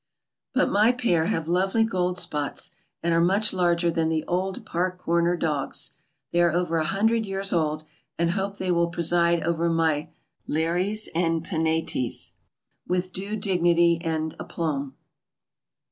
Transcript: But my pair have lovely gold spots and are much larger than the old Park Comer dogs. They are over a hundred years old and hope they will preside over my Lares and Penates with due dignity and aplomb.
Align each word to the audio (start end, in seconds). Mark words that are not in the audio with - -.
But 0.55 0.71
my 0.71 0.91
pair 0.91 1.27
have 1.27 1.47
lovely 1.47 1.83
gold 1.83 2.17
spots 2.17 2.71
and 3.03 3.13
are 3.13 3.21
much 3.21 3.53
larger 3.53 3.91
than 3.91 4.09
the 4.09 4.23
old 4.25 4.65
Park 4.65 4.97
Comer 4.99 5.37
dogs. 5.37 5.91
They 6.31 6.41
are 6.41 6.51
over 6.51 6.79
a 6.79 6.85
hundred 6.85 7.27
years 7.27 7.53
old 7.53 7.83
and 8.17 8.31
hope 8.31 8.57
they 8.57 8.71
will 8.71 8.87
preside 8.89 9.43
over 9.43 9.69
my 9.69 10.09
Lares 10.47 11.07
and 11.13 11.43
Penates 11.45 12.31
with 12.87 13.13
due 13.13 13.35
dignity 13.35 13.99
and 14.03 14.35
aplomb. 14.39 14.95